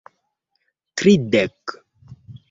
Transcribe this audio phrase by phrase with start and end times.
[0.95, 1.61] tridek